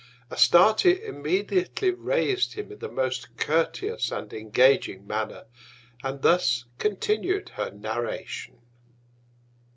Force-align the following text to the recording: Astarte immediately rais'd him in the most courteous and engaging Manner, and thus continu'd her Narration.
Astarte 0.31 0.87
immediately 0.87 1.91
rais'd 1.91 2.53
him 2.55 2.71
in 2.71 2.79
the 2.79 2.89
most 2.89 3.37
courteous 3.37 4.09
and 4.11 4.33
engaging 4.33 5.05
Manner, 5.05 5.45
and 6.01 6.23
thus 6.23 6.65
continu'd 6.79 7.49
her 7.49 7.69
Narration. 7.69 8.63